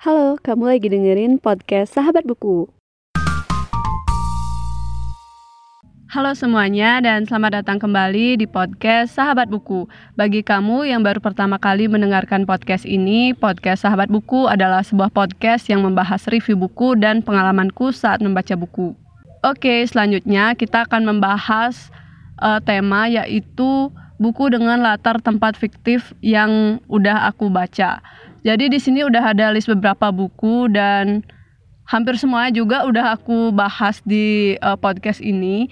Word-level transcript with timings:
Halo, 0.00 0.40
kamu 0.40 0.64
lagi 0.64 0.88
dengerin 0.88 1.36
podcast 1.36 1.92
Sahabat 1.92 2.24
Buku. 2.24 2.72
Halo 6.08 6.32
semuanya 6.32 7.04
dan 7.04 7.28
selamat 7.28 7.60
datang 7.60 7.76
kembali 7.76 8.40
di 8.40 8.48
podcast 8.48 9.12
Sahabat 9.12 9.52
Buku. 9.52 9.92
Bagi 10.16 10.40
kamu 10.40 10.88
yang 10.88 11.04
baru 11.04 11.20
pertama 11.20 11.60
kali 11.60 11.84
mendengarkan 11.84 12.48
podcast 12.48 12.88
ini, 12.88 13.36
podcast 13.36 13.84
Sahabat 13.84 14.08
Buku 14.08 14.48
adalah 14.48 14.80
sebuah 14.80 15.12
podcast 15.12 15.68
yang 15.68 15.84
membahas 15.84 16.24
review 16.32 16.56
buku 16.56 16.96
dan 16.96 17.20
pengalamanku 17.20 17.92
saat 17.92 18.24
membaca 18.24 18.56
buku. 18.56 18.96
Oke, 19.44 19.84
selanjutnya 19.84 20.56
kita 20.56 20.88
akan 20.88 21.12
membahas 21.12 21.92
uh, 22.40 22.56
tema 22.64 23.04
yaitu 23.04 23.92
buku 24.16 24.48
dengan 24.48 24.80
latar 24.80 25.20
tempat 25.20 25.60
fiktif 25.60 26.16
yang 26.24 26.80
udah 26.88 27.28
aku 27.28 27.52
baca. 27.52 28.00
Jadi 28.40 28.72
di 28.72 28.78
sini 28.80 29.04
udah 29.04 29.36
ada 29.36 29.52
list 29.52 29.68
beberapa 29.68 30.08
buku 30.08 30.72
dan 30.72 31.20
hampir 31.84 32.16
semuanya 32.16 32.54
juga 32.54 32.86
udah 32.86 33.18
aku 33.18 33.52
bahas 33.52 34.00
di 34.06 34.56
uh, 34.64 34.78
podcast 34.78 35.20
ini. 35.20 35.68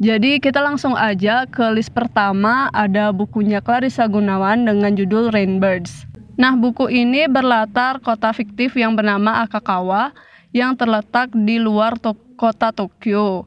Jadi 0.00 0.40
kita 0.40 0.64
langsung 0.64 0.96
aja 0.96 1.44
ke 1.44 1.62
list 1.76 1.92
pertama 1.92 2.72
ada 2.72 3.12
bukunya 3.12 3.60
Clarissa 3.60 4.08
Gunawan 4.08 4.64
dengan 4.64 4.96
judul 4.96 5.28
Rainbirds. 5.28 6.08
Nah 6.40 6.56
buku 6.56 6.88
ini 6.88 7.28
berlatar 7.28 8.00
kota 8.00 8.32
fiktif 8.32 8.72
yang 8.76 8.96
bernama 8.96 9.44
Akakawa 9.44 10.16
yang 10.56 10.72
terletak 10.72 11.28
di 11.36 11.60
luar 11.60 12.00
to 12.00 12.16
kota 12.40 12.72
Tokyo. 12.72 13.44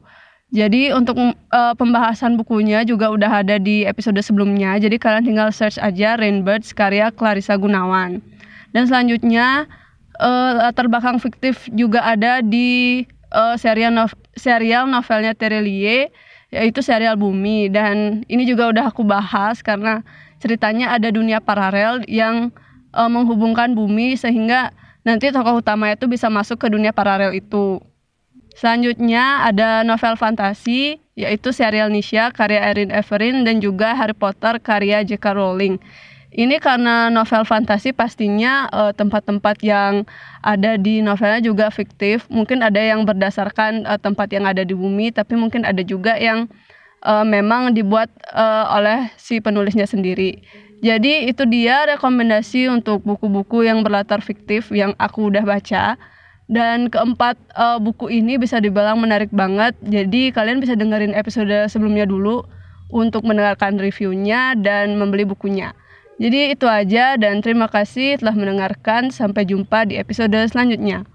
Jadi 0.54 0.94
untuk 0.94 1.18
uh, 1.18 1.74
pembahasan 1.74 2.38
bukunya 2.38 2.86
juga 2.86 3.10
udah 3.10 3.42
ada 3.42 3.58
di 3.58 3.82
episode 3.82 4.22
sebelumnya. 4.22 4.78
Jadi 4.78 4.94
kalian 5.02 5.26
tinggal 5.26 5.50
search 5.50 5.82
aja 5.82 6.14
Rainbirds 6.14 6.70
karya 6.70 7.10
Clarissa 7.10 7.58
Gunawan. 7.58 8.22
Dan 8.74 8.90
selanjutnya 8.90 9.70
uh, 10.18 10.50
latar 10.58 10.90
belakang 10.90 11.22
fiktif 11.22 11.70
juga 11.70 12.02
ada 12.02 12.42
di 12.42 13.06
uh, 13.30 13.54
serial 13.54 13.94
no 13.94 14.10
serial 14.34 14.90
novelnya 14.90 15.32
Terelie 15.34 16.10
yaitu 16.54 16.82
serial 16.82 17.18
Bumi 17.18 17.66
dan 17.70 18.22
ini 18.30 18.46
juga 18.46 18.70
udah 18.70 18.90
aku 18.90 19.02
bahas 19.02 19.58
karena 19.62 20.06
ceritanya 20.38 20.94
ada 20.94 21.10
dunia 21.10 21.42
paralel 21.42 22.02
yang 22.06 22.54
uh, 22.94 23.10
menghubungkan 23.10 23.74
bumi 23.74 24.14
sehingga 24.14 24.70
nanti 25.02 25.34
tokoh 25.34 25.58
utama 25.58 25.90
itu 25.90 26.06
bisa 26.06 26.30
masuk 26.30 26.62
ke 26.62 26.70
dunia 26.70 26.94
paralel 26.94 27.34
itu. 27.34 27.82
Selanjutnya 28.54 29.42
ada 29.50 29.82
novel 29.82 30.14
fantasi 30.14 31.02
yaitu 31.18 31.50
serial 31.50 31.90
Nisha 31.90 32.30
karya 32.30 32.70
Erin 32.70 32.94
Everin 32.94 33.42
dan 33.42 33.58
juga 33.58 33.94
Harry 33.98 34.14
Potter 34.14 34.62
karya 34.62 35.02
J.K. 35.02 35.26
Rowling. 35.34 35.82
Ini 36.34 36.58
karena 36.58 37.14
novel 37.14 37.46
fantasi 37.46 37.94
pastinya 37.94 38.66
eh, 38.74 38.90
tempat-tempat 38.90 39.56
uh, 39.62 39.64
yang 39.64 39.92
ada 40.42 40.74
di 40.74 40.98
novelnya 40.98 41.38
juga 41.38 41.70
fiktif. 41.70 42.26
Mungkin 42.26 42.58
ada 42.58 42.82
yang 42.82 43.06
berdasarkan 43.06 43.86
uh, 43.86 44.02
tempat 44.02 44.34
yang 44.34 44.42
ada 44.42 44.66
di 44.66 44.74
bumi, 44.74 45.14
tapi 45.14 45.38
mungkin 45.38 45.62
ada 45.62 45.78
juga 45.86 46.18
yang 46.18 46.50
uh, 47.06 47.22
memang 47.22 47.70
dibuat 47.70 48.10
uh, 48.34 48.66
oleh 48.74 49.14
si 49.14 49.38
penulisnya 49.38 49.86
sendiri. 49.86 50.42
Jadi 50.82 51.30
itu 51.30 51.46
dia 51.46 51.86
rekomendasi 51.86 52.66
untuk 52.66 53.06
buku-buku 53.06 53.64
yang 53.64 53.86
berlatar 53.86 54.18
fiktif 54.18 54.74
yang 54.74 54.90
aku 54.98 55.30
udah 55.30 55.46
baca. 55.46 55.94
Dan 56.44 56.92
keempat 56.92 57.40
uh, 57.56 57.80
buku 57.80 58.10
ini 58.12 58.36
bisa 58.36 58.60
dibilang 58.60 59.00
menarik 59.00 59.32
banget. 59.32 59.72
Jadi 59.80 60.28
kalian 60.34 60.60
bisa 60.60 60.76
dengerin 60.76 61.16
episode 61.16 61.70
sebelumnya 61.72 62.04
dulu 62.04 62.44
untuk 62.92 63.24
mendengarkan 63.24 63.80
reviewnya 63.80 64.52
dan 64.58 64.98
membeli 65.00 65.24
bukunya. 65.24 65.72
Jadi 66.14 66.54
itu 66.54 66.66
aja 66.70 67.18
dan 67.18 67.42
terima 67.42 67.66
kasih 67.66 68.18
telah 68.22 68.34
mendengarkan. 68.34 69.10
Sampai 69.10 69.46
jumpa 69.46 69.88
di 69.88 69.98
episode 69.98 70.36
selanjutnya. 70.50 71.13